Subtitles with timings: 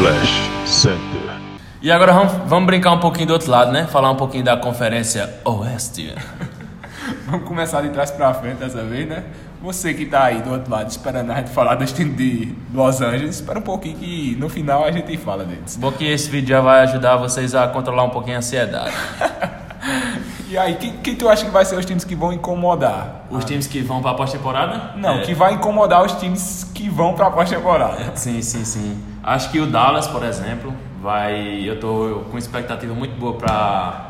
[0.00, 1.30] Splash Center.
[1.82, 3.86] E agora vamos, vamos brincar um pouquinho do outro lado, né?
[3.86, 6.14] Falar um pouquinho da Conferência Oeste.
[7.28, 9.24] Vamos começar de trás pra frente dessa vez, né?
[9.60, 13.02] Você que tá aí do outro lado esperando a gente falar dos times de Los
[13.02, 15.76] Angeles, espera um pouquinho que no final a gente fala deles.
[15.76, 18.94] Bom que esse vídeo já vai ajudar vocês a controlar um pouquinho a ansiedade.
[20.50, 23.24] E aí, quem, quem tu acha que vai ser os times que vão incomodar?
[23.30, 24.94] Os times que vão pra pós-temporada?
[24.96, 25.22] Não, É.
[25.22, 28.10] que vai incomodar os times que vão pra pós-temporada.
[28.16, 29.00] Sim, sim, sim.
[29.22, 31.62] Acho que o Dallas, por exemplo, vai.
[31.62, 34.06] Eu tô com expectativa muito boa pra.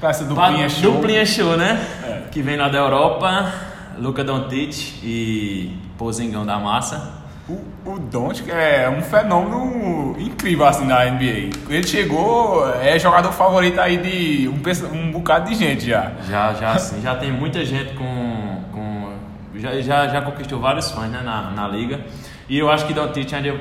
[0.00, 0.92] Pra essa pra duplinha show.
[0.92, 1.78] duplinha show, né?
[2.04, 2.22] É.
[2.30, 3.52] Que vem lá da Europa,
[3.98, 7.22] Luca Doncic e Pozingão da Massa.
[7.46, 11.50] O, o é um fenômeno incrível assim na NBA.
[11.68, 16.12] Ele chegou, é jogador favorito aí de um, um bocado de gente já.
[16.26, 18.62] Já, já, sim, já tem muita gente com.
[18.72, 19.12] com
[19.56, 22.00] já, já, já conquistou vários fãs né, na, na liga.
[22.48, 23.60] E eu acho que Doncic ainda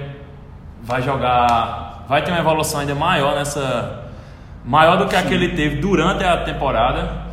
[0.81, 2.05] vai jogar.
[2.07, 4.09] Vai ter uma evolução ainda maior nessa.
[4.63, 7.23] Maior do que a que ele teve durante a temporada.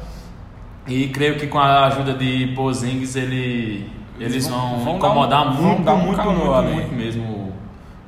[0.89, 3.89] E creio que com a ajuda de Pozingis ele,
[4.25, 7.53] eles vão- vão, vão incomodar dar um- vão muito, um muito, muito, muito mesmo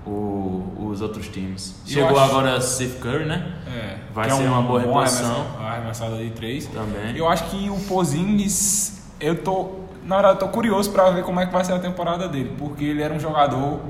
[0.07, 1.75] o, o- os outros times.
[1.87, 3.47] Chegou acho- agora Steve Curry, né?
[3.67, 5.31] É, Vai é ser uma boa reposição.
[5.31, 6.67] arremessa- arremessador de três.
[6.67, 7.17] Também.
[7.17, 9.71] Eu acho que o Pozingis, eu tô,
[10.05, 12.55] na verdade, eu tô curioso pra ver como é que vai ser a temporada dele,
[12.59, 13.81] porque ele era um jogador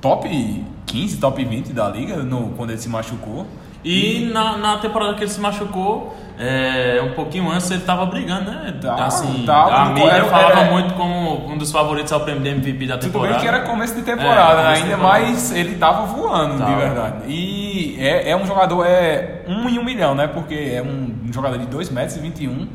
[0.00, 3.46] top 15, top 20 da liga no, quando ele se machucou.
[3.84, 8.50] E na, na temporada que ele se machucou, é, um pouquinho antes ele tava brigando,
[8.50, 8.74] né?
[8.80, 9.74] Tava, assim, tava.
[9.74, 13.06] a mídia falava era- muito como um dos favoritos ao prêmio de MVP da Tudo
[13.12, 13.32] temporada.
[13.34, 15.20] bem que era começo de temporada, É, começo ainda temporada.
[15.24, 16.70] mais ele tava voando, Tava.
[16.70, 17.16] de verdade.
[17.28, 20.26] E é, é um jogador, é um em um milhão, né?
[20.26, 22.68] Porque é um, um jogador de 2 metros e 21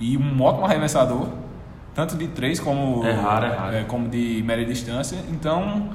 [0.00, 1.26] e um ótimo arremessador,
[1.94, 3.84] tanto de 3 como, É raro, é raro.
[3.86, 5.18] como de média distância.
[5.30, 5.88] Então,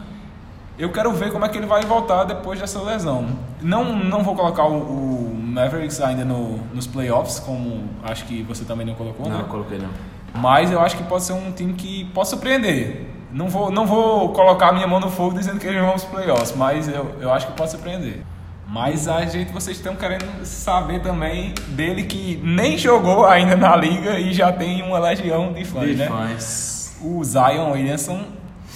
[0.78, 3.26] eu quero ver como é que ele vai voltar depois dessa lesão.
[3.62, 8.66] Não, não vou colocar o, o Mavericks ainda no, nos playoffs, como acho que você
[8.66, 9.44] também não colocou, Não, né?
[9.44, 9.90] eu coloquei não.
[10.36, 13.06] Mas eu acho que pode ser um time que pode surpreender.
[13.32, 16.56] Não vou, não vou colocar minha mão no fogo dizendo que eles vão aos playoffs,
[16.56, 18.22] mas eu, eu acho que pode surpreender.
[18.68, 24.20] Mas a gente, vocês estão querendo saber também dele que nem jogou ainda na liga
[24.20, 26.08] e já tem uma legião de fãs, De né?
[26.08, 26.96] fãs.
[27.04, 28.22] O Zion Williamson,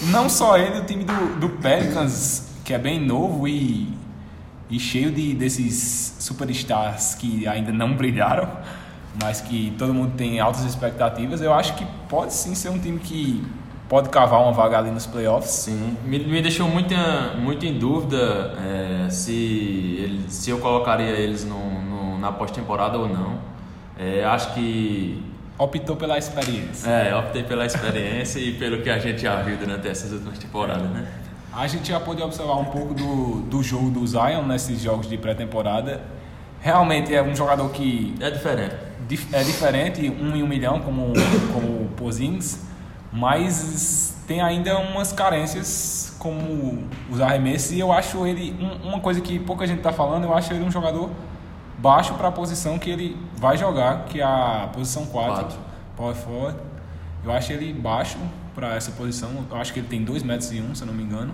[0.02, 3.90] não só ele, o time do, do Pelicans, que é bem novo e,
[4.69, 8.50] e cheio de, desses superstars que ainda não brilharam,
[9.22, 13.00] mas que todo mundo tem altas expectativas, eu acho que pode sim ser um time
[13.00, 13.44] que
[13.90, 15.50] pode cavar uma vaga ali nos playoffs.
[15.52, 16.94] Sim, me, me deixou muito,
[17.40, 23.08] muito em dúvida é, se, ele, se eu colocaria eles no, no- na pós-temporada ou
[23.08, 23.40] não.
[23.97, 25.24] É, acho que
[25.57, 26.88] Optou pela experiência.
[26.90, 30.90] é, optei pela experiência e pelo que a gente já viu durante essas últimas temporadas,
[30.91, 31.07] né?
[31.51, 35.17] A gente já pôde observar um pouco do, do jogo do Zion nesses jogos de
[35.17, 36.01] pré-temporada.
[36.62, 38.75] Realmente é um jogador que É diferente.
[39.07, 41.13] dif- é diferente, um em um milhão, como,
[41.53, 42.59] como o Pozins,
[43.12, 49.22] mas tem ainda umas carências como os arremessos e eu acho ele, um- uma coisa
[49.22, 51.09] que pouca gente está falando, eu acho ele um jogador
[51.78, 55.58] baixo para a posição que ele vai jogar, que é a posição 4, Quatro.
[55.96, 56.58] power forward.
[57.24, 58.18] Eu acho ele baixo
[58.56, 60.94] para essa posição, eu acho que ele tem 2 metros e 1, se eu não
[60.94, 61.34] me engano.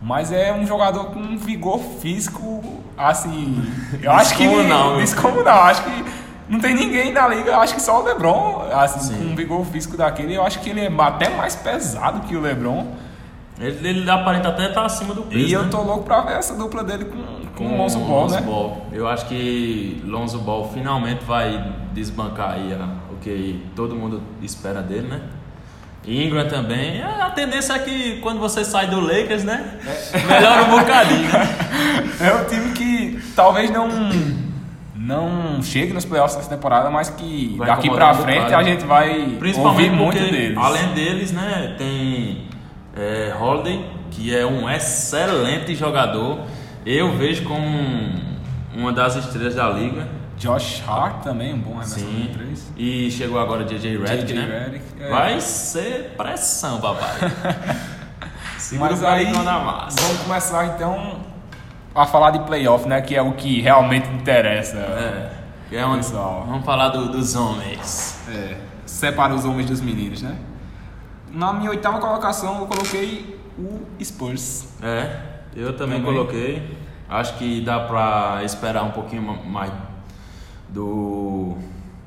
[0.00, 3.62] Mas é um jogador com um vigor físico, assim.
[4.02, 4.42] Eu acho que.
[4.44, 5.00] Descomunal, né?
[5.00, 5.62] Descomunal.
[5.64, 6.04] Acho que
[6.48, 9.16] não tem ninguém na liga, eu acho que só o Lebron, assim, Sim.
[9.16, 10.34] com um vigor físico daquele.
[10.34, 12.86] Eu acho que ele é até mais pesado que o Lebron.
[13.60, 15.38] Ele, ele aparenta até estar acima do peso.
[15.46, 15.68] E eu né?
[15.70, 17.22] tô louco pra ver essa dupla dele com,
[17.54, 18.40] com o Lonzo Ball, né?
[18.40, 18.86] Ball.
[18.92, 24.80] Eu acho que Lonzo Ball finalmente vai desbancar aí a- o que todo mundo espera
[24.82, 25.20] dele, né?
[26.04, 27.00] Ingram também.
[27.02, 29.78] A tendência é que quando você sai do Lakers, né?
[30.26, 31.30] Melhora um bocadinho.
[32.20, 33.88] É um time que talvez não
[34.94, 39.38] não chegue nos playoffs dessa temporada, mas que Vai daqui pra frente a gente vai
[39.58, 40.56] ouvir muito deles.
[40.56, 41.74] além deles, né?
[41.76, 42.46] Tem
[42.96, 46.40] é, Holiday, que é um excelente jogador.
[46.84, 48.36] Eu vejo como um-
[48.74, 50.06] uma das estrelas da liga.
[50.36, 52.72] Josh Hart também, um bom arremessador de três.
[52.76, 54.64] E chegou agora JJ Redick, né?
[54.66, 55.08] Redick, é.
[55.08, 57.10] Vai ser pressão, papai.
[58.78, 61.20] Mas o aí, vamos começar então
[61.94, 63.00] a falar de playoff, né?
[63.02, 64.78] Que é o que realmente interessa.
[64.78, 65.30] É,
[65.68, 68.18] que é onde, vamos falar do- dos homens.
[68.28, 68.56] É,
[68.86, 70.34] separa os homens dos meninos, né?
[71.32, 74.68] Na minha oitava colocação eu coloquei o Spurs.
[74.82, 75.20] É,
[75.56, 76.14] eu também, Também.
[76.14, 76.76] coloquei.
[77.08, 79.72] Acho que dá pra esperar um pouquinho ma- mais
[80.68, 81.56] do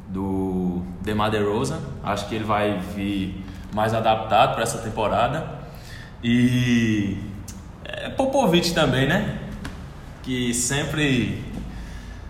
[0.07, 1.79] do DeMar DeRozan.
[2.03, 3.43] Acho que ele vai vir
[3.73, 5.59] mais adaptado para essa temporada.
[6.23, 7.17] E
[7.83, 9.39] é, Popovich também, né?
[10.23, 11.43] Que sempre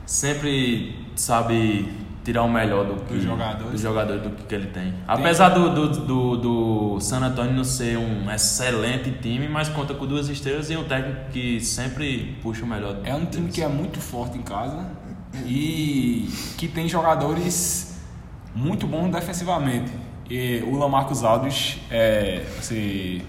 [0.05, 1.93] sempre sabe
[2.25, 3.71] tirar o melhor do, que, Dos jogadores.
[3.71, 4.95] do jogador do que ele tem.
[5.07, 10.07] Apesar do, do, do, do San Antonio não ser um excelente time, mas conta com
[10.07, 12.97] duas estrelas e um técnico que sempre puxa o melhor.
[13.03, 14.87] É um time que é muito forte em casa
[15.45, 16.27] e
[16.57, 18.01] que tem jogadores
[18.55, 19.91] muito bons defensivamente.
[20.27, 23.21] E o Lamarcus Aldridge, é, você,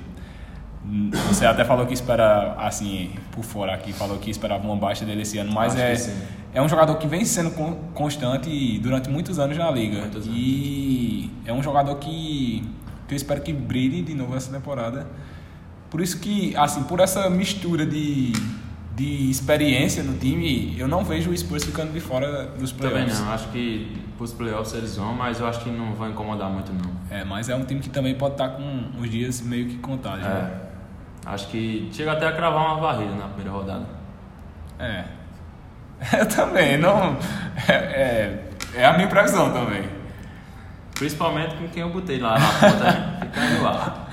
[1.29, 5.21] você até falou que espera, assim, por fora aqui, falou que esperava uma baixa dele
[5.21, 6.15] esse ano, mas Acho é.
[6.57, 9.99] É um jogador que vem sendo con- constante durante muitos anos na liga.
[10.05, 10.27] Anos.
[10.31, 12.67] E é um jogador que,
[13.07, 15.07] que eu espero que brilhe de novo essa temporada.
[15.91, 18.33] Por isso que, assim, por essa mistura de,
[18.97, 23.21] de experiência no time, eu não vejo o Spurs ficando de fora dos Também playoffs.
[23.21, 26.73] não, acho que pros playoffs eles vão, mas eu acho que não vai incomodar muito
[26.73, 26.91] não.
[27.11, 30.23] É, mas é um time que também pode estar com os dias meio que contados.
[30.25, 30.61] né?
[30.63, 31.29] É.
[31.29, 33.87] Acho que chega até a cravar uma varrida na primeira rodada.
[34.79, 35.05] É.
[36.19, 37.17] Eu também, não.
[37.69, 38.45] É, é,
[38.75, 39.89] é a minha previsão também.
[40.95, 43.19] Principalmente com quem eu botei lá na ponta, né?
[43.27, 44.07] Fica aí lá.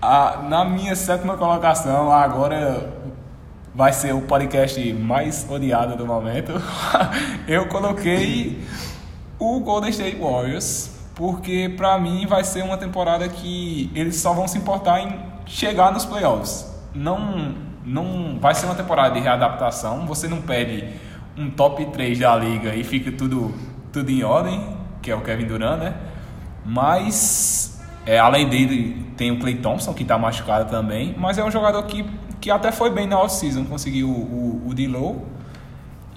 [0.00, 2.88] A, na minha sétima colocação, agora
[3.74, 6.52] vai ser o podcast mais odiado do momento.
[7.48, 8.62] Eu coloquei
[9.38, 14.46] o Golden State Warriors, porque pra mim vai ser uma temporada que eles só vão
[14.46, 16.72] se importar em chegar nos playoffs.
[16.94, 20.88] Não, não vai ser uma temporada de readaptação, você não perde
[21.36, 23.54] um top 3 da liga e fica tudo,
[23.92, 24.64] tudo em ordem,
[25.02, 25.94] que é o Kevin Durant, né?
[26.64, 31.14] Mas, é, além dele, tem o Clay Thompson, que está machucado também.
[31.18, 32.06] Mas é um jogador que,
[32.40, 33.64] que até foi bem na off-season.
[33.64, 34.74] Conseguiu o, o, o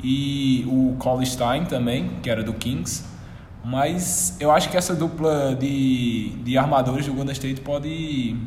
[0.02, 3.04] e o Cole Stein também, que era do Kings.
[3.66, 8.38] Mas eu acho que essa dupla de, de armadores do Golden State pode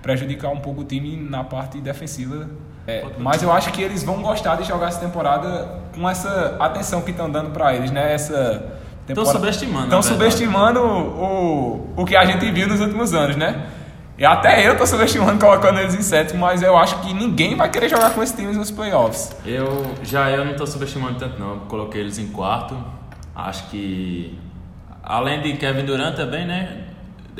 [0.00, 2.48] prejudicar um pouco o time na parte defensiva.
[2.86, 7.02] É, mas eu acho que eles vão gostar de jogar essa temporada com essa atenção
[7.02, 8.12] que estão dando para eles, né?
[8.14, 9.84] Essa Estão temporada- subestimando.
[9.84, 10.32] Estão na verdade.
[10.32, 13.66] subestimando o, o que a gente viu nos últimos anos, né?
[14.18, 17.70] E até eu tô subestimando colocando eles em sétimo, mas eu acho que ninguém vai
[17.70, 19.34] querer jogar com esses times nos playoffs.
[19.46, 21.50] Eu já eu não estou subestimando tanto não.
[21.50, 22.76] Eu coloquei eles em quarto.
[23.34, 24.38] Acho que
[25.02, 26.84] além de Kevin Durant também, né?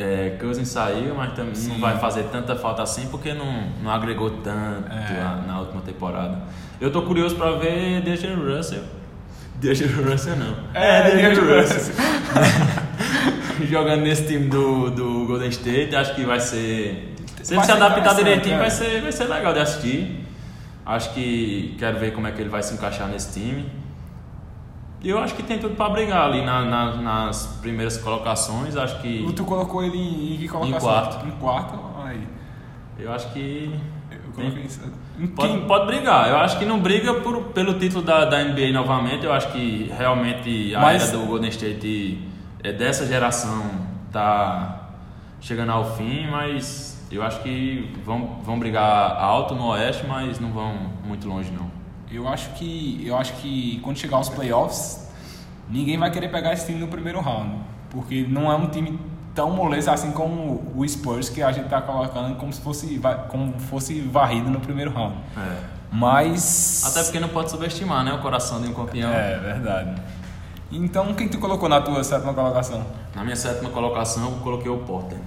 [0.00, 1.72] É, Cousins saiu, mas também Sim.
[1.72, 5.20] não vai fazer tanta falta assim porque não, não agregou tanto É.
[5.20, 6.38] na, na última temporada.
[6.80, 8.82] Eu tô curioso para ver D'Angelo Russell.
[9.56, 10.54] D'Angelo Russell não.
[10.72, 11.94] D'Angelo Russell.
[13.68, 17.14] Jogando nesse time do, do Golden State, acho que vai ser.
[17.42, 18.58] Se ele se adaptar direitinho, é.
[18.58, 20.26] vai, ser, vai ser legal de assistir.
[20.84, 23.66] Acho que quero ver como é que ele vai se encaixar nesse time.
[25.02, 28.76] Eu acho que tem tudo para brigar ali na- na- nas primeiras colocações.
[28.76, 29.30] Acho que.
[29.34, 30.80] Tu colocou ele em, em que colocação?
[30.80, 31.26] quarto.
[31.26, 31.78] Em quarto?
[32.04, 32.28] Aí.
[32.98, 33.74] Eu acho que.
[34.10, 34.80] Eu coloquei isso.
[35.18, 36.28] Em Pode, pode brigar.
[36.28, 39.24] Eu acho que não briga por, pelo título da, da NBA novamente.
[39.24, 42.28] Eu acho que realmente a Mas- era do Golden State
[42.62, 43.62] é dessa geração
[44.12, 44.88] tá
[45.40, 50.50] chegando ao fim, mas eu acho que vão, vão brigar alto no Oeste, mas não
[50.52, 50.74] vão
[51.04, 51.69] muito longe não.
[52.10, 55.08] Eu acho que eu acho que quando chegar aos playoffs,
[55.68, 57.56] ninguém vai querer pegar esse time no primeiro round,
[57.90, 58.98] porque não é um time
[59.34, 63.58] tão moleza assim como o Spurs que a gente tá colocando como se fosse como
[63.60, 65.16] fosse varrido no primeiro round.
[65.36, 65.80] É.
[65.92, 69.10] Mas Até porque não pode subestimar, né, o coração de um campeão.
[69.10, 70.00] é verdade.
[70.70, 72.86] Então, quem tu colocou na tua sétima colocação?
[73.14, 75.24] Na minha sétima colocação, eu coloquei o Portland.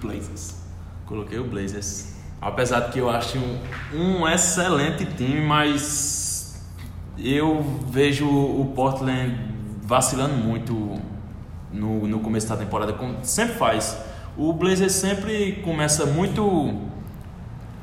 [0.00, 0.56] Blazers.
[1.04, 2.15] Coloquei o Blazers.
[2.40, 3.58] Apesar de que eu acho um,
[3.94, 6.62] um excelente time, mas
[7.18, 9.36] eu vejo o Portland
[9.82, 11.00] vacilando muito
[11.72, 13.98] no, no começo da temporada, como sempre faz.
[14.36, 16.74] O Blazers sempre começa muito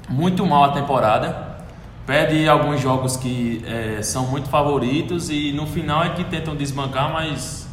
[0.09, 1.57] muito mal a temporada,
[2.05, 7.11] perde alguns jogos que eh, são muito favoritos e no final é que tentam desbancar,
[7.11, 7.67] mas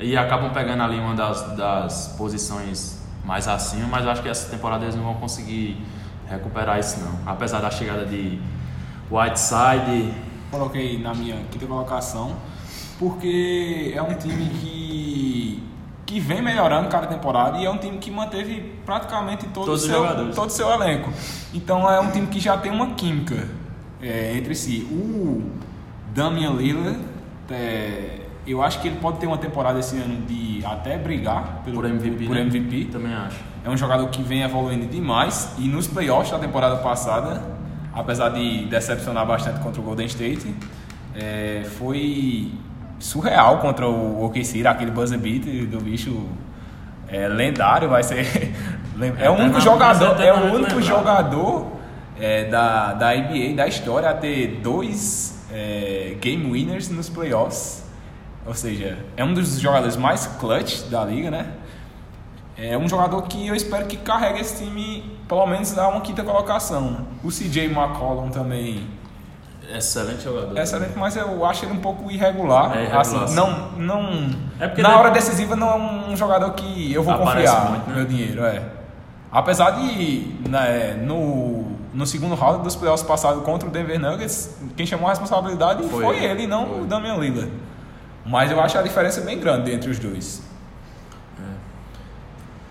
[0.00, 4.48] e acabam pegando ali uma das, das posições mais acima, mas eu acho que essa
[4.48, 5.82] temporada eles não vão conseguir
[6.28, 7.18] recuperar isso não.
[7.24, 8.40] Apesar da chegada de
[9.10, 10.12] Whiteside,
[10.50, 12.36] Coloquei na minha quinta colocação,
[12.98, 15.62] porque é um time que,
[16.06, 20.02] que vem melhorando cada temporada e é um time que manteve praticamente todo o seu,
[20.02, 20.36] jogadores.
[20.36, 21.10] todo seu elenco.
[21.52, 23.48] Então é um time que já tem uma química
[24.00, 24.86] é, entre si.
[24.90, 25.50] O
[26.14, 27.00] Damian Lillard,
[27.50, 31.76] é, eu acho que ele pode ter uma temporada esse ano de até brigar pelo,
[31.76, 32.42] por MVP, por né?
[32.42, 32.84] MVP.
[32.92, 33.40] também acho.
[33.66, 37.42] É um jogador que vem evoluindo demais e nos playoffs da temporada passada,
[37.92, 40.54] apesar de decepcionar bastante contra o Golden State,
[41.16, 42.52] é, foi
[43.00, 46.28] surreal contra o OKC, aquele buzzer beat do bicho
[47.08, 48.24] é, lendário, vai ser
[49.18, 50.84] é o único Eternamente- jogador, é o eternamente único lembrado.
[50.86, 51.66] jogador
[52.20, 57.84] é, da, da NBA, da história, a ter dois é, game winners nos playoffs.
[58.46, 61.46] Ou seja, é um dos jogadores mais clutch da liga, né?
[62.58, 66.22] É um jogador que eu espero que carregue esse time pelo menos a uma quinta
[66.22, 67.06] colocação.
[67.22, 68.86] O CJ McCollum também.
[69.68, 70.56] Excelente jogador.
[70.58, 72.70] Excelente, mas eu acho ele um pouco irregular.
[72.76, 73.34] É irregular, assim, sim.
[73.34, 75.74] não, não, É na ele- hora decisiva não é
[76.08, 77.96] um jogador que eu vou Aparece confiar muito, né?
[77.96, 78.44] meu dinheiro.
[78.44, 78.62] É.
[79.30, 84.86] Apesar de né, no, no segundo round dos playoffs passados contra o Denver Nuggets, quem
[84.86, 86.46] chamou a responsabilidade foi, Foi ele.
[86.46, 86.80] não Foi.
[86.82, 87.50] o Damian Lillard.
[88.24, 90.42] Mas eu acho a diferença bem grande entre os dois.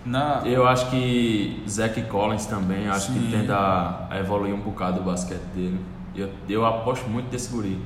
[0.06, 3.26] Na, Eu acho que Zach Collins também, acho que Sim.
[3.26, 5.80] ele tende a, a evoluir um bocado o basquete dele.
[6.14, 7.78] Eu, eu aposto muito desse guri.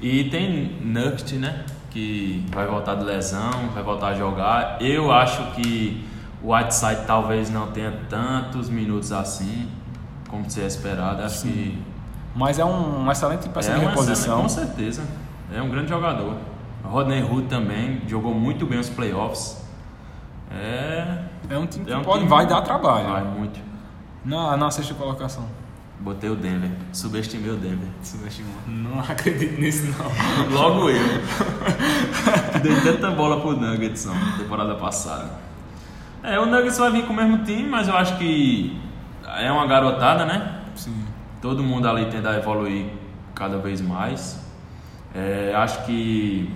[0.00, 1.64] E tem Nugget, né?
[1.90, 4.76] Que vai voltar de lesão, vai voltar a jogar.
[4.80, 6.04] Eu acho que
[6.42, 9.68] o Whiteside talvez não tenha tantos minutos assim,
[10.28, 11.22] como se é esperado.
[11.22, 11.82] Acho que
[12.34, 14.42] mas é um, um excelente peça é de reposição.
[14.42, 15.02] com certeza.
[15.54, 16.36] É um grande jogador.
[16.82, 19.64] Rodney Hood também jogou muito bem os playoffs.
[20.50, 21.33] É.
[21.50, 23.08] É um time que é um pode, time- vai dar trabalho.
[23.08, 23.60] Vai muito.
[24.24, 25.44] Na, na sexta colocação.
[26.00, 26.70] Botei o Denver.
[26.92, 27.88] Subestimei o Denver.
[28.66, 30.50] Não acredito nisso, não.
[30.50, 31.04] Logo eu.
[32.52, 35.30] que dei tanta bola pro Nuggets na temporada passada.
[36.22, 38.78] É, o Nuggets vai vir com o mesmo time, mas eu acho que
[39.38, 40.60] é uma garotada, né?
[40.74, 41.04] Sim.
[41.40, 42.86] Todo mundo ali tenta evoluir
[43.34, 44.40] cada vez mais.
[45.14, 46.50] É, acho que.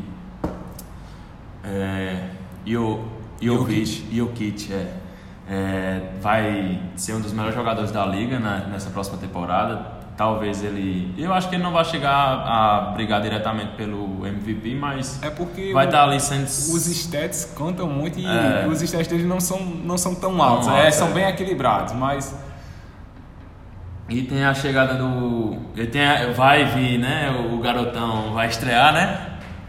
[1.64, 2.28] É,
[2.66, 4.87] Yo- Jovic, Jokic, é,
[5.50, 9.99] é, vai ser um dos melhores jogadores da liga na- nessa próxima temporada.
[10.16, 11.14] Talvez ele.
[11.16, 15.30] Eu acho que ele não vai chegar a, a brigar diretamente pelo MVP, mas É
[15.30, 16.42] porque vai o- estar ali sendo.
[16.45, 18.66] os stats contam muito e É.
[18.68, 20.66] os stats deles não são, não são tão altos.
[20.68, 21.12] é, são é.
[21.12, 22.35] bem equilibrados, mas
[24.09, 25.57] E tem a chegada do.
[25.76, 27.30] Ele tem a- vai vir, né?
[27.52, 29.21] O garotão vai estrear, né?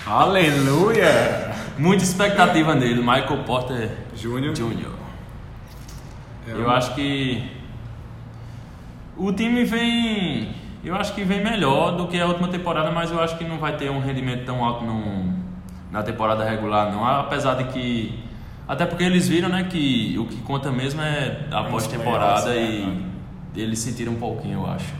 [0.07, 1.51] aleluia!
[1.79, 4.53] Muita expectativa nele, Michael Porter Júnior.
[4.53, 4.91] Jr.
[6.45, 7.41] É Eu acho que
[9.15, 13.21] o time vem, eu acho que vem melhor do que a última temporada, mas eu
[13.21, 15.33] acho que não vai ter um rendimento tão alto no,
[15.89, 17.05] na temporada regular, não.
[17.05, 18.23] Apesar de que,
[18.67, 22.85] até porque eles viram, né, que o que conta mesmo é a Nos pós-temporada e
[22.87, 23.03] né?
[23.55, 24.98] eles sentiram um pouquinho, eu acho.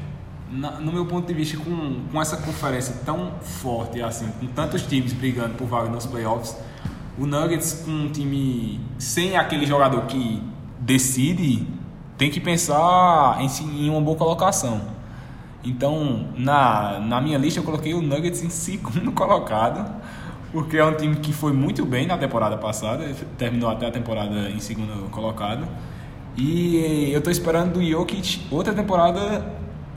[0.52, 4.82] Na- no meu ponto de vista, com, com essa conferência tão forte, assim, com tantos
[4.84, 6.56] times brigando por vaga nos playoffs,
[7.18, 10.42] o Nuggets com um time sem aquele jogador que
[10.80, 11.68] decide,
[12.18, 14.82] tem que pensar em, em uma boa colocação.
[15.64, 19.94] Então, na, na minha lista, eu coloquei o Nuggets em segundo colocado,
[20.52, 23.06] porque é um time que foi muito bem na temporada passada,
[23.38, 25.68] terminou até a temporada em segundo colocado.
[26.36, 29.46] E eu tô esperando do Jokic outra temporada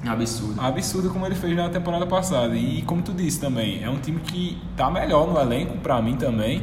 [0.06, 0.61] Absurdo.
[0.61, 2.54] absurdo como ele fez na temporada passada.
[2.56, 6.16] E como tu disse também, é um time que tá melhor no elenco pra mim
[6.16, 6.62] também.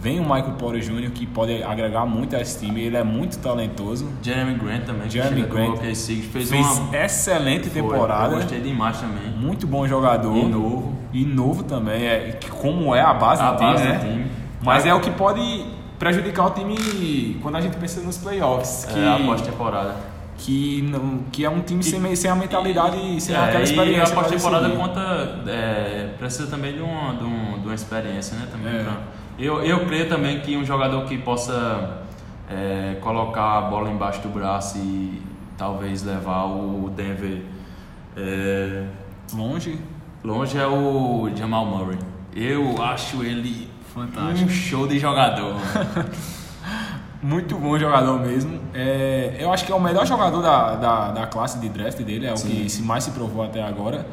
[0.00, 1.10] Vem o Michael Porter Jr.
[1.10, 4.08] que pode agregar muito a esse time, ele é muito talentoso.
[4.22, 8.96] Jeremy Grant também, Jeremy Grant OKC, fez, Fez uma excelente foi, temporada, Eu gostei demais
[9.00, 9.28] também.
[9.36, 10.36] muito bom jogador.
[10.36, 10.92] E novo.
[11.12, 13.98] E novo também, é como é a base, A do, time, base do né?
[13.98, 14.26] time.
[14.62, 15.66] Mas é o que pode
[15.98, 18.84] prejudicar o time quando a gente pensa nos playoffs.
[18.84, 19.96] Que, É, a pós-temporada.
[20.38, 23.64] Que, não, que é um time sem, sem a mentalidade, sem É, aquela E a
[23.64, 24.14] experiência.
[24.14, 25.42] pós-temporada conta.
[25.46, 28.46] é, precisa também de uma, de, uma, de uma experiência, né?
[28.50, 28.82] Também É.
[28.84, 29.00] pra-
[29.38, 32.02] eu, eu creio também que um jogador que possa
[32.50, 35.20] é, colocar a bola embaixo do braço e
[35.56, 37.42] talvez levar o Denver
[38.16, 38.84] é,
[39.34, 39.78] Longe.
[40.24, 41.98] longe é o Jamal Murray.
[42.34, 44.48] Eu acho ele Fantástico.
[44.48, 45.54] um show de jogador.
[47.22, 48.60] Muito bom jogador mesmo.
[48.72, 52.26] É, eu acho que é o melhor jogador da, da, da classe de draft dele,
[52.26, 52.48] é o Sim.
[52.48, 54.06] que se mais se provou até agora.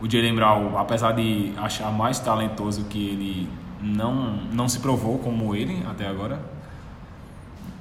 [0.00, 3.48] O Jalen Brown, apesar de achar mais talentoso que ele,
[3.80, 4.14] não,
[4.52, 6.38] não se provou como ele até agora.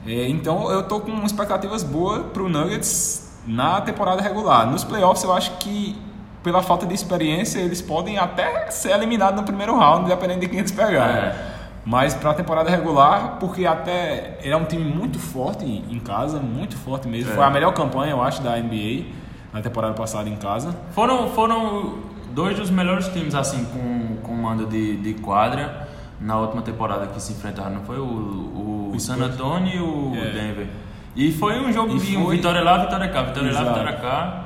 [0.08, 4.66] É, então eu tô com expectativas boas pro Nuggets na temporada regular.
[4.70, 5.96] Nos playoffs eu acho que
[6.42, 10.60] pela falta de experiência eles podem até ser eliminados no primeiro round, dependendo de quem
[10.60, 11.16] eles pegarem.
[11.16, 11.55] É.
[11.86, 16.40] Mas para a temporada regular, porque até ele é um time muito forte em casa,
[16.40, 17.32] muito forte mesmo.
[17.32, 17.36] É.
[17.36, 19.06] Foi a melhor campanha, eu acho, da NBA
[19.54, 20.76] na temporada passada em casa.
[20.92, 22.00] Foram, foram
[22.34, 25.88] dois dos melhores times, assim, com, com mando de, de quadra
[26.20, 27.76] na última temporada que se enfrentaram.
[27.76, 29.16] Não foi o, o, O San.
[29.24, 30.32] Antonio e o É.
[30.32, 30.68] Denver.
[31.16, 33.80] E foi um jogo de foi- vitória lá, vitória cá, vitória lá, Exato.
[33.80, 34.46] vitória cá.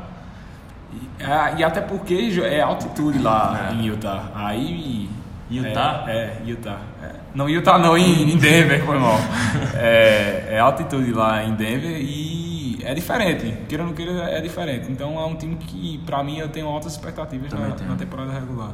[0.94, 3.74] E, é, e até porque é altitude lá É.
[3.76, 4.24] em Utah.
[4.36, 5.10] Aí.
[5.50, 6.06] Utah?
[6.08, 6.80] É, é Utah.
[7.02, 7.12] É.
[7.34, 9.18] Não, Utah não, em, em Denver, foi mal.
[9.76, 13.58] é, é altitude lá em Denver e é diferente.
[13.68, 14.92] Queira ou não queira, é diferente.
[14.92, 18.72] Então é um time que, pra mim, eu tenho altas expectativas na, na, temporada regular.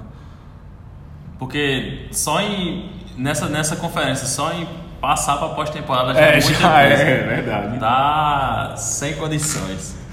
[1.39, 2.91] Porque só em.
[3.17, 4.67] Nessa, nessa conferência, só em
[4.99, 7.03] passar pra pós-temporada já é, é muita já coisa.
[7.03, 7.79] É, verdade.
[7.79, 10.04] Tá sem condições.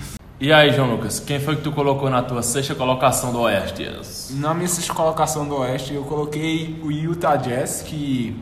[0.42, 3.88] E aí, João Lucas, quem foi que tu colocou na tua sexta colocação do Oeste?
[4.32, 8.36] Na minha sexta colocação do Oeste, eu coloquei o Utah Jazz, que,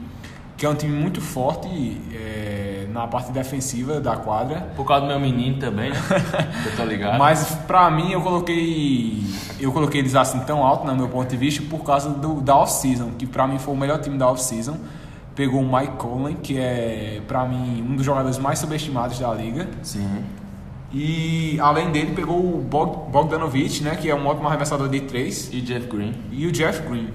[0.57, 1.69] que é um time muito forte.
[2.11, 4.73] É, na parte defensiva da quadra.
[4.75, 5.97] Por causa do meu menino também, né?
[6.65, 7.19] eu tô ligado.
[7.19, 9.23] Mas pra mim eu coloquei.
[9.61, 12.57] Eu coloquei eles assim tão alto, no meu ponto de vista, por causa do, da
[12.57, 14.79] off-season, que pra mim foi o melhor time da off-season.
[15.35, 19.69] Pegou o Mike Conley, que é pra mim um dos jogadores mais subestimados da liga.
[19.83, 20.25] Sim.
[20.93, 25.49] E além dele pegou o Bogdanovich, né, que é um ótimo arremessador de três.
[25.53, 26.15] E Jeff Green.
[26.33, 27.09] E o Jeff Green.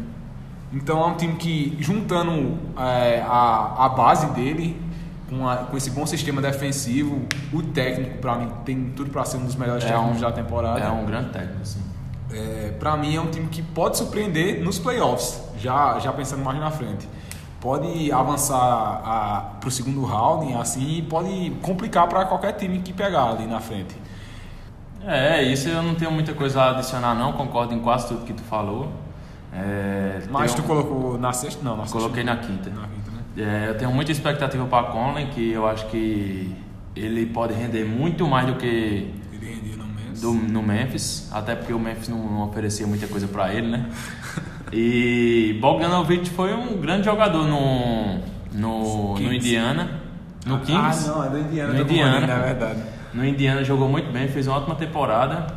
[0.71, 4.79] Então é um time que, juntando é, a, a base dele,
[5.29, 9.37] com, a, com esse bom sistema defensivo, o técnico, para mim, tem tudo para ser
[9.37, 10.79] um dos melhores é técnicos um, da temporada.
[10.79, 11.81] É um grande técnico, sim.
[12.31, 16.59] É, para mim, é um time que pode surpreender nos playoffs, já, já pensando mais
[16.59, 17.07] na frente.
[17.65, 23.31] Pode avançar para o segundo round, assim, e pode complicar para qualquer time que pegar
[23.31, 23.95] ali na frente.
[25.03, 27.33] É, isso eu não tenho muita coisa a adicionar, não.
[27.33, 28.91] Concordo em quase tudo que tu falou.
[29.51, 30.65] É, Mas tu um...
[30.65, 31.63] colocou na sexta?
[31.63, 31.97] Não, na sexta.
[31.97, 32.69] Coloquei na quinta.
[32.69, 33.11] Na quinta.
[33.35, 36.55] É, eu tenho muita expectativa para Conley, que eu acho que
[36.95, 40.21] ele pode render muito mais do que ele rendia no Memphis.
[40.21, 43.89] Do, no Memphis, até porque o Memphis não, não oferecia muita coisa para ele, né?
[44.71, 48.19] E Bogdanovich foi um grande jogador no,
[48.53, 50.01] no, no Indiana,
[50.45, 51.09] no Kings.
[51.09, 51.73] Ah, não, é do Indiana.
[51.73, 52.83] No Indiana, é verdade.
[53.13, 55.47] No Indiana jogou muito bem, fez uma ótima temporada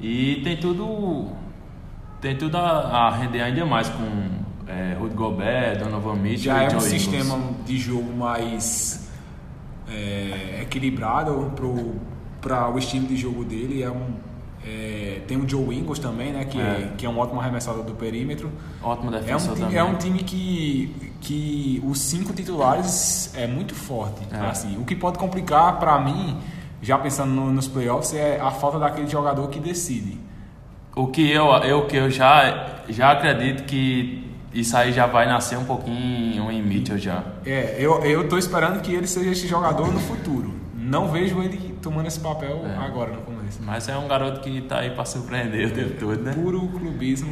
[0.00, 1.32] e tem tudo
[2.20, 4.04] tem tudo a, a render ainda mais com
[4.66, 9.08] é, Rudy Gobert, Donovan Mitchell Já é um sistema de jogo mais
[9.88, 11.52] é, equilibrado
[12.40, 13.82] para o estilo de jogo dele.
[13.82, 14.14] É um,
[14.68, 16.92] é, tem o Joe Ingles também, né, que, é.
[16.98, 18.52] que é um ótimo arremessador do perímetro.
[18.82, 19.78] Ótimo defensor é um time, também.
[19.78, 24.20] É um time que, que os cinco titulares é muito forte.
[24.30, 24.38] É.
[24.46, 26.36] Assim, o que pode complicar para mim,
[26.82, 30.20] já pensando no, nos playoffs, é a falta daquele jogador que decide.
[30.94, 35.56] O que eu, eu, que eu já, já acredito que isso aí já vai nascer
[35.56, 37.22] um pouquinho em Mitchell já.
[37.46, 40.52] É, eu, eu tô esperando que ele seja esse jogador no futuro.
[40.74, 42.84] Não vejo ele tomando esse papel é.
[42.84, 43.37] agora no começo.
[43.60, 46.32] Mas é um garoto que tá aí pra surpreender o tempo todo, né?
[46.32, 47.30] Puro clubismo.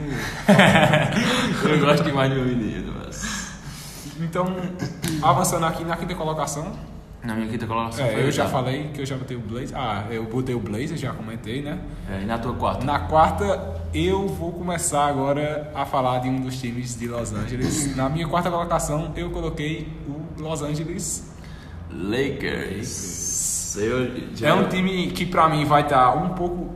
[1.68, 3.46] eu gosto demais do meu menino, mas...
[4.18, 4.46] Então,
[5.22, 6.72] avançando aqui na quinta colocação,
[7.26, 9.76] na minha quinta colocação é, eu já falei que eu já botei o Blazer.
[9.76, 11.78] Ah, eu botei o Blazer, já comentei, né?
[12.08, 12.84] É, e na tua quarta?
[12.84, 17.94] Na quarta, eu vou começar agora a falar de um dos times de Los Angeles.
[17.96, 21.28] na minha quarta colocação, eu coloquei o Los Angeles
[21.90, 23.45] Lakers.
[23.76, 24.48] Eu já...
[24.48, 26.70] É um time que pra mim vai estar tá um pouco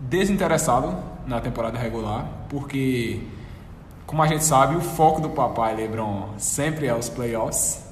[0.00, 0.94] desinteressado
[1.26, 3.20] na temporada regular, porque,
[4.06, 7.88] como a gente sabe, o foco do papai LeBron sempre é os playoffs.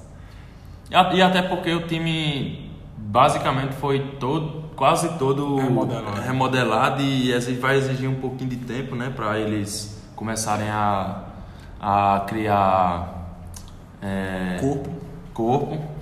[0.91, 8.09] E até porque o time basicamente foi todo, quase todo remodelado, remodelado e vai exigir
[8.09, 11.23] um pouquinho de tempo, né, para eles começarem a,
[11.81, 13.37] a criar
[14.03, 14.91] é, corpo.
[15.33, 16.00] corpo.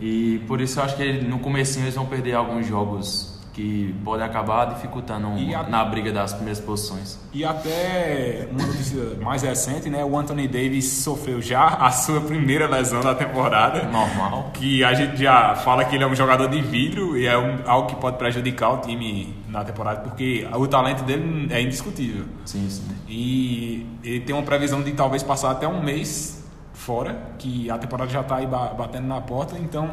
[0.00, 4.26] E por isso eu acho que no começo eles vão perder alguns jogos que podem
[4.26, 5.28] acabar dificultando
[5.68, 7.18] na briga das primeiras posições.
[7.32, 10.04] E até uma notícia mais recente, né?
[10.04, 13.84] O Anthony Davis sofreu já a sua primeira lesão da temporada.
[13.84, 14.50] Normal.
[14.52, 17.60] Que a gente já fala que ele é um jogador de vidro e é um,
[17.64, 22.24] algo que pode prejudicar o time na temporada, porque o talento dele é indiscutível.
[22.44, 22.82] Sim, sim.
[23.08, 26.43] E ele tem uma previsão de talvez passar até um mês
[26.74, 29.88] fora, que a temporada já está aí batendo na porta, então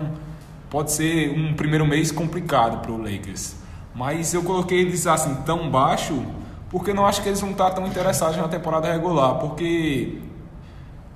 [0.69, 3.55] pode ser um primeiro mês complicado para o Lakers.
[3.95, 6.21] Mas eu coloquei eles assim tão baixo
[6.69, 10.19] porque não acho que eles vão estar tão interessados na temporada regular, porque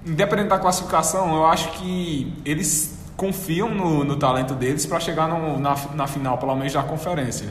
[0.06, 5.58] independente da classificação, eu acho que eles confiam no, no talento deles para chegar no,
[5.58, 7.48] na, na final, pelo menos da conferência.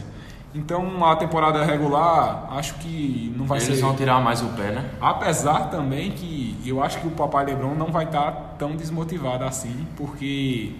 [0.54, 3.72] Então a temporada regular acho que não vai Eles ser.
[3.72, 4.88] Eles vão tirar mais o pé, né?
[5.00, 9.86] Apesar também que eu acho que o papai Lebron não vai estar tão desmotivado assim,
[9.96, 10.72] porque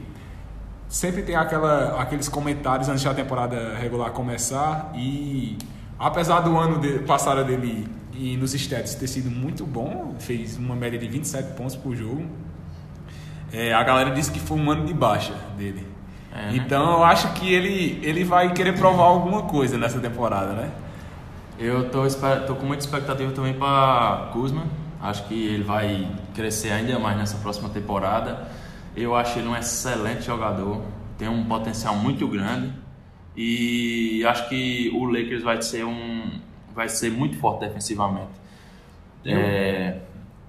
[0.88, 5.58] sempre tem aquela, aqueles comentários antes da temporada regular começar e
[5.98, 10.76] apesar do ano de, passado dele e nos stats ter sido muito bom, fez uma
[10.76, 12.24] média de 27 pontos por jogo,
[13.52, 15.93] é, a galera disse que foi um ano de baixa dele.
[16.34, 16.56] É, né?
[16.56, 20.70] Então eu acho que ele, ele vai querer provar alguma coisa nessa temporada, né?
[21.58, 22.02] Eu tô,
[22.46, 24.64] tô com muita expectativa também para Kuzma.
[25.00, 28.48] Acho que ele vai crescer ainda mais nessa próxima temporada.
[28.96, 30.82] Eu acho ele um excelente jogador,
[31.18, 32.72] tem um potencial muito grande
[33.36, 36.40] E acho que o Lakers vai ser um
[36.74, 38.32] vai ser muito forte defensivamente.
[39.24, 40.00] É,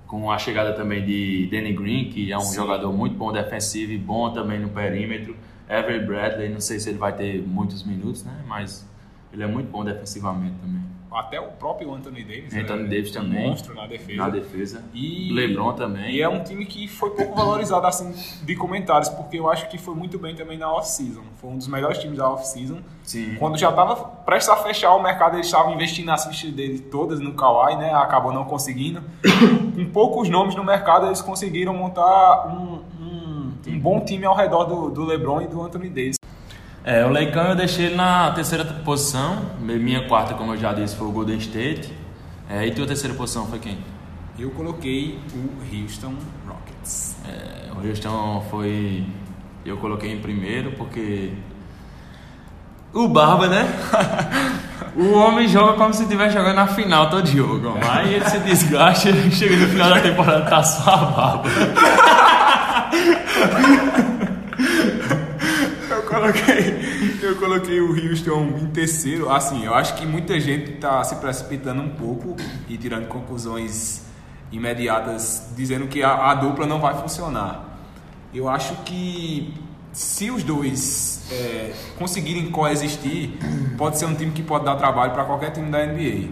[0.07, 2.55] com a chegada também de Danny Green, que é um Sim.
[2.55, 5.34] jogador muito bom defensivo e bom também no perímetro.
[5.69, 8.43] Avery Bradley, não sei se ele vai ter muitos minutos, né?
[8.47, 8.87] Mas
[9.33, 10.95] ele é muito bom defensivamente também.
[11.15, 12.53] Até o próprio Anthony Davis.
[12.53, 13.45] Anthony é, Davis também.
[13.45, 14.21] Um monstro na defesa.
[14.21, 14.83] Na defesa.
[14.93, 16.11] E LeBron também.
[16.11, 19.77] E é um time que foi pouco valorizado assim de comentários, porque eu acho que
[19.77, 21.23] foi muito bem também na off-season.
[21.37, 22.79] Foi um dos melhores times da off-season.
[23.01, 23.35] Sim.
[23.39, 27.21] Quando já estava prestes a fechar o mercado, eles estavam investindo nas fichas deles todas
[27.21, 27.93] no Kawhi, né?
[27.93, 29.01] Acabou não conseguindo.
[29.73, 32.81] Com poucos nomes no mercado, eles conseguiram montar um,
[33.67, 36.15] um, bom time ao redor do, do LeBron e do Anthony Davis.
[36.83, 39.37] É, o Leicão eu deixei ele na terceira posição.
[39.59, 41.91] Minha quarta, como eu já disse, foi o Golden State.
[42.47, 43.77] É, e tua terceira posição foi quem?
[44.37, 46.13] Eu coloquei o Houston
[46.47, 47.15] Rockets.
[47.25, 49.03] É, o Houston foi.
[49.65, 51.33] Eu coloquei em primeiro porque.
[52.93, 53.67] O Barba, né?
[54.95, 57.73] o homem joga como se estivesse jogando na final todo jogo.
[57.81, 61.49] Aí ele se desgasta e chega no final da temporada tá só a barba.
[66.15, 69.29] coloquei, eu coloquei o Houston em terceiro.
[69.29, 72.35] Assim, eu acho que muita gente está se precipitando um pouco
[72.67, 74.01] e tirando conclusões
[74.51, 77.79] imediatas, dizendo que a, a dupla não vai funcionar.
[78.33, 79.53] Eu acho que
[79.91, 83.31] se os dois é, conseguirem coexistir,
[83.77, 86.29] pode ser um time que pode dar trabalho para qualquer time da NBA.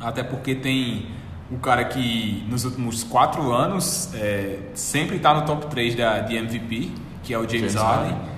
[0.00, 1.06] Até porque tem
[1.50, 6.36] o cara que nos últimos quatro anos é, sempre está no top 3 da, de
[6.36, 6.90] MVP,
[7.22, 8.33] que é o James, James Harden.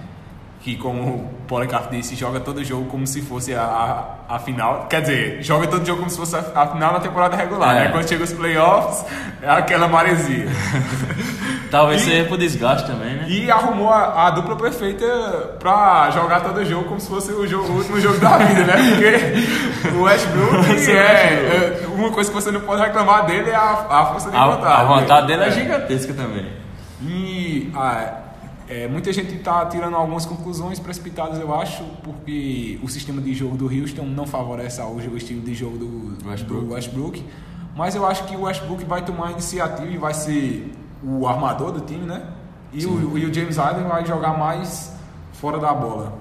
[0.66, 3.62] Que como o Policarpo disse, joga todo jogo como se fosse a,
[4.29, 4.88] a, a, final.
[4.90, 7.85] Quer dizer, joga todo jogo como se fosse a, a final da temporada regular, é.
[7.85, 7.92] né?
[7.92, 9.05] Quando chega os playoffs,
[9.40, 10.48] é aquela maresia.
[11.70, 13.26] Talvez e, seja por desgaste também, né?
[13.29, 15.07] E arrumou a, a, dupla perfeita
[15.61, 18.74] pra jogar todo jogo como se fosse o, jogo, o último jogo da vida, né?
[18.90, 23.87] Porque o Westbrook é, é, Uma coisa que você não pode reclamar dele é a,
[23.88, 24.83] a força de vontade.
[24.83, 26.50] A vontade dele é, é gigantesca também.
[27.02, 27.70] E...
[27.72, 28.26] Ah,
[28.68, 33.57] é, muita gente está tirando algumas conclusões precipitadas, eu acho, porque o sistema de jogo
[33.57, 36.64] do Houston não favorece hoje o estilo de jogo do Westbrook.
[36.64, 37.24] do Westbrook.
[37.76, 40.72] Mas eu acho que o Westbrook vai tomar a iniciativa e vai ser
[41.05, 42.33] o armador do time, né?
[42.72, 44.92] E, o, e o, James Harden vai jogar mais
[45.33, 46.18] fora da bola.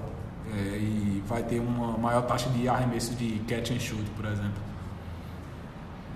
[0.54, 4.62] É, e vai ter uma maior taxa de arremesso de catch and shoot, por exemplo.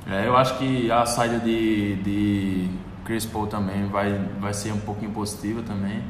[0.09, 2.71] É, eu acho que a saída de, de
[3.05, 6.03] Chris Paul também vai, vai ser um pouquinho positiva também.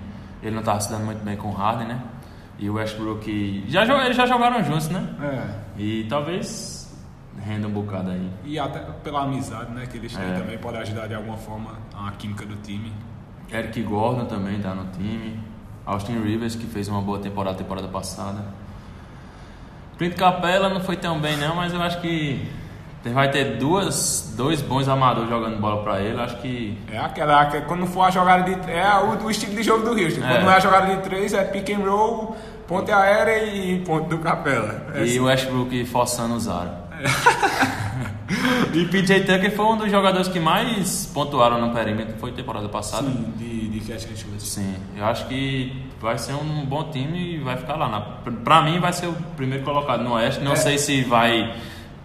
[0.43, 2.03] Ele não estava se dando muito bem com o Harden, né?
[2.59, 3.65] E o Westbrook.
[3.69, 5.07] Já, eles já jogaram juntos, né?
[5.23, 5.81] É.
[5.81, 6.95] E talvez
[7.45, 8.31] renda um bocado aí.
[8.45, 9.87] E até pela amizade, né?
[9.87, 10.39] Que eles têm é.
[10.39, 12.93] também pode ajudar de alguma forma a química do time.
[13.53, 15.41] Eric Gordon também está no time.
[15.87, 18.45] Austin Rivers, que fez uma boa temporada temporada passada.
[19.99, 22.49] Clint Capella não foi tão bem não, mas eu acho que
[23.09, 26.77] vai ter duas, dois bons amadores jogando bola pra ele, acho que.
[26.93, 28.71] É aquela, que quando for a jogada de.
[28.71, 30.23] É o, o estilo de jogo do Houston.
[30.23, 30.29] É.
[30.29, 32.37] Quando não é a jogada de três, é pick and roll,
[32.69, 34.87] ponte aérea e ponte do Capela.
[34.95, 35.19] É e assim.
[35.19, 36.85] o Westbrook forçando o Zara.
[37.01, 38.77] É.
[38.77, 43.09] e PJ Tucker foi um dos jogadores que mais pontuaram no perímetro, foi temporada passada.
[43.09, 44.43] Sim, de, de catch and shoot.
[44.43, 47.89] Sim, eu acho que vai ser um bom time e vai ficar lá.
[47.89, 50.45] Na, pra mim vai ser o primeiro colocado no Oeste.
[50.45, 50.57] Não é.
[50.57, 51.55] sei se vai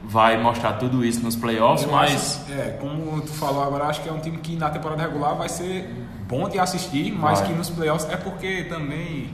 [0.08, 2.42] vai mostrar tudo isso nos playoffs, eu mas.
[2.44, 5.36] Acho, é, como tu falou agora, acho que é um time que na temporada regular
[5.36, 5.90] vai ser
[6.28, 7.50] bom de assistir, mas vai.
[7.50, 9.30] que nos playoffs é porque também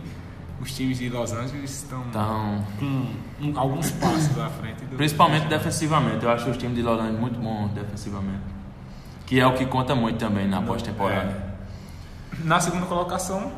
[0.61, 4.85] os times de Los Angeles estão então, com alguns passos à frente.
[4.85, 8.41] Do principalmente defensivamente, eu acho os times de Los Angeles muito bons defensivamente.
[9.25, 11.31] Que é o que conta muito também na pós-temporada.
[11.31, 12.43] É.
[12.43, 13.51] Na segunda colocação.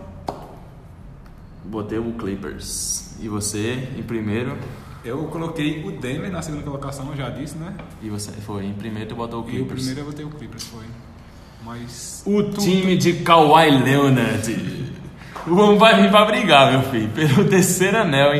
[1.65, 3.17] Botei o Clippers.
[3.19, 4.57] E você, em primeiro?
[5.03, 7.73] Eu coloquei o Denver na segunda colocação, eu já disse, né?
[8.01, 9.69] E você foi em primeiro tu botou o Clippers?
[9.69, 10.85] E o primeiro eu botei o Clippers, foi.
[11.63, 12.23] Mas.
[12.25, 14.93] O time de Kawhi Leonard.
[15.45, 17.09] O homem vai vir pra brigar, meu filho.
[17.09, 18.31] Pelo terceiro anel,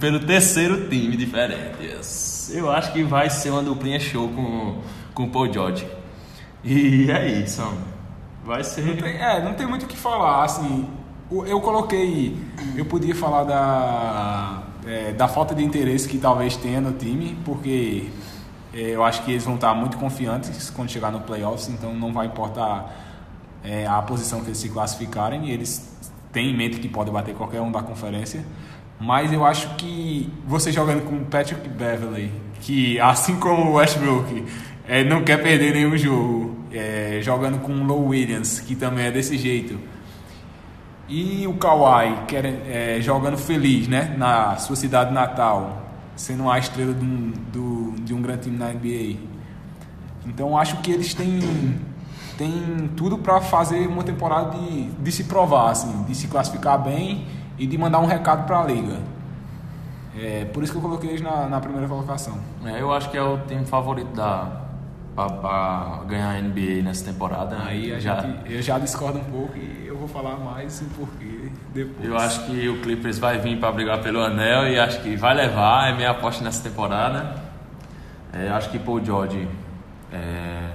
[0.00, 1.96] pelo terceiro time diferente.
[2.50, 4.78] Eu acho que vai ser uma duplinha show com,
[5.14, 5.86] com o Paul George.
[6.64, 7.78] E é isso, homem.
[8.44, 8.84] Vai ser.
[8.84, 10.44] Não tem, é, não tem muito o que falar.
[10.44, 10.88] Assim,
[11.30, 12.36] eu coloquei.
[12.76, 18.06] Eu podia falar da é, da falta de interesse que talvez tenha no time, porque
[18.72, 22.12] é, eu acho que eles vão estar muito confiantes quando chegar no playoffs, então não
[22.12, 22.94] vai importar
[23.64, 25.96] é, a posição que eles se classificarem, eles
[26.32, 28.44] têm em mente que pode bater qualquer um da conferência.
[29.00, 34.44] Mas eu acho que você jogando com Patrick Beverley, que assim como o Westbrook,
[34.88, 39.10] é, não quer perder nenhum jogo, é, jogando com o Low Williams, que também é
[39.10, 39.78] desse jeito
[41.08, 44.14] E o Kawhi querem, é, jogando feliz, né?
[44.18, 45.82] Na sua cidade natal,
[46.14, 49.16] sendo a estrela de um, do, de um grande time na NBA.
[50.26, 51.40] Então acho que eles têm,
[52.36, 57.26] têm tudo para fazer uma temporada de, de se provar, assim, de se classificar bem
[57.58, 58.98] e de mandar um recado para a liga.
[60.14, 62.36] É, por isso que eu coloquei eles na, na primeira colocação.
[62.66, 64.67] É, eu acho que é o time favorito da
[65.26, 67.56] para ganhar a NBA nessa temporada.
[67.64, 70.84] Aí a já, gente, eu já discordo um pouco e eu vou falar mais o
[70.86, 72.08] porquê depois.
[72.08, 75.34] Eu acho que o Clippers vai vir para brigar pelo anel e acho que vai
[75.34, 77.34] levar, é minha aposta nessa temporada.
[78.32, 79.48] É, acho que Paul George
[80.12, 80.70] é,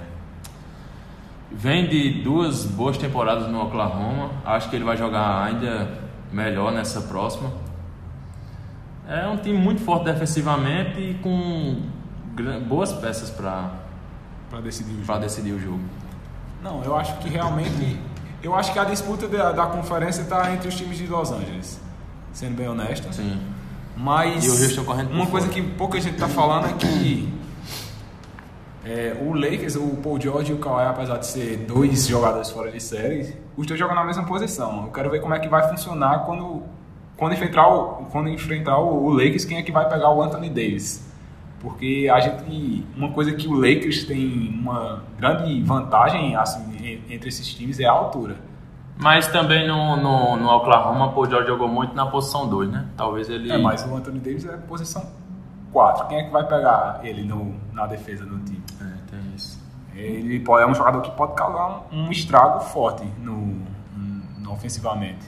[1.51, 4.31] vem de duas boas temporadas no Oklahoma.
[4.43, 5.87] Acho que ele vai jogar ainda
[6.31, 7.51] melhor nessa próxima.
[9.07, 11.81] É um time muito forte defensivamente e com
[12.67, 13.82] boas peças para
[14.53, 15.79] para decidir o decidir o jogo.
[16.61, 17.99] Não, eu acho que realmente.
[18.43, 21.81] Eu acho que a disputa da, da conferência está entre os times de Los Angeles,
[22.31, 23.11] sendo bem honesto.
[23.11, 23.41] Sim.
[23.97, 24.45] Mas
[25.09, 25.59] uma coisa fora.
[25.59, 27.33] que pouca gente está falando é que
[28.85, 32.71] é, o Lakers, o Paul George e o Kawhi, apesar de ser dois jogadores fora
[32.71, 34.85] de série, os dois jogam na mesma posição.
[34.85, 36.61] Eu quero ver como é que vai funcionar quando,
[37.17, 40.49] quando enfrentar, o, quando enfrentar o, o Lakers, quem é que vai pegar o Anthony
[40.49, 41.12] Davis.
[41.63, 42.85] Porque a gente.
[42.95, 47.91] Uma coisa que o Lakers tem uma grande vantagem assim, entre esses times é a
[47.91, 48.35] altura.
[48.97, 52.85] Mas também no, no, no Oklahoma, o George jogou muito na posição 2, né?
[52.97, 53.49] Talvez ele.
[53.49, 55.09] É, mas o Anthony Davis é posição
[55.71, 56.07] 4.
[56.07, 58.61] Quem é que vai pegar ele no, na defesa do time?
[58.81, 59.57] É, tem isso.
[59.95, 63.61] Ele pode, é um jogador que pode causar um, um estrago forte no,
[63.95, 65.25] no, ofensivamente.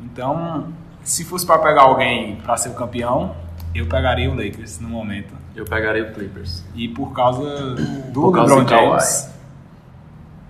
[0.00, 0.68] Então,
[1.02, 3.34] se fosse para pegar alguém para ser o campeão,
[3.74, 5.34] eu pegaria o Lakers no momento.
[5.54, 6.64] Eu pegaria o Clippers.
[6.74, 7.74] E por causa
[8.12, 9.30] do por LeBron James.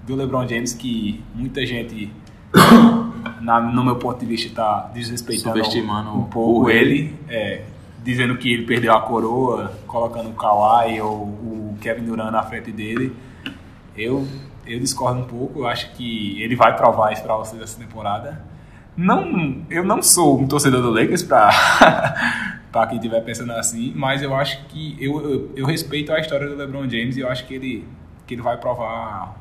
[0.05, 2.13] Do LeBron James, que muita gente,
[3.41, 5.61] na, no meu ponto de vista, está desrespeitando
[6.13, 7.15] um pouco ele.
[7.29, 7.63] É,
[8.03, 12.73] dizendo que ele perdeu a coroa, colocando o Kawhi ou o Kevin Durant na frente
[12.73, 13.15] dele.
[13.97, 14.27] Eu,
[14.67, 15.61] eu discordo um pouco.
[15.61, 18.45] Eu acho que ele vai provar isso para vocês essa temporada.
[18.97, 21.51] Não, eu não sou um torcedor do Lakers para
[22.73, 26.49] para quem estiver pensando assim, mas eu acho que eu, eu, eu, respeito a história
[26.49, 27.87] do LeBron James e eu acho que ele,
[28.27, 29.37] que ele vai provar,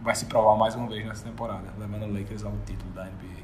[0.00, 3.39] vai se provar mais uma vez nessa temporada, levando o Lakers ao título da NBA.